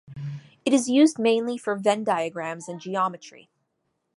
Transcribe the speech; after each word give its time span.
It 0.65 0.73
is 0.73 0.89
used 0.89 1.19
mainly 1.19 1.59
for 1.59 1.75
Venn 1.75 2.03
diagrams 2.03 2.67
and 2.67 2.79
geometry. 2.79 3.51